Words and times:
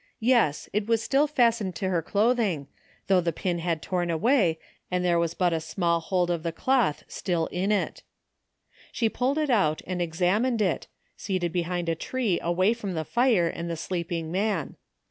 Yes, 0.19 0.67
it 0.73 0.87
was 0.87 1.03
still 1.03 1.27
fastened 1.27 1.75
to 1.75 1.89
her 1.89 2.01
clothing, 2.01 2.67
though 3.05 3.21
the 3.21 3.31
pin 3.31 3.59
had 3.59 3.83
torn 3.83 4.09
away 4.09 4.57
and 4.89 5.05
there 5.05 5.19
was 5.19 5.35
but 5.35 5.53
a 5.53 5.59
small 5.59 5.99
hold 5.99 6.31
of 6.31 6.41
the 6.41 6.51
cloth 6.51 7.03
still 7.07 7.45
in 7.51 7.71
it 7.71 8.01
She 8.91 9.09
pulled 9.09 9.37
it 9.37 9.51
out 9.51 9.83
and 9.85 10.01
examined 10.01 10.59
it, 10.59 10.87
seated 11.15 11.53
behind 11.53 11.87
a 11.87 11.93
tree 11.93 12.39
away 12.41 12.73
from 12.73 12.93
the 12.93 13.05
fire 13.05 13.47
and 13.47 13.69
the 13.69 13.77
sleeping 13.77 14.31
man. 14.31 14.75